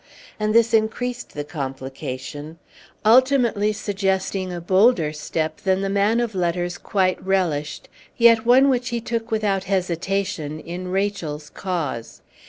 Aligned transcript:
And 0.39 0.55
this 0.55 0.73
increased 0.73 1.35
the 1.35 1.43
complication, 1.43 2.57
ultimately 3.05 3.71
suggesting 3.71 4.51
a 4.51 4.59
bolder 4.59 5.13
step 5.13 5.57
than 5.61 5.81
the 5.81 5.91
man 5.91 6.19
of 6.19 6.33
letters 6.33 6.79
quite 6.79 7.23
relished, 7.23 7.87
yet 8.17 8.43
one 8.43 8.67
which 8.67 8.89
he 8.89 8.99
took 8.99 9.29
without 9.29 9.65
hesitation 9.65 10.59
in 10.59 10.87
Rachel's 10.87 11.51
cause. 11.51 12.23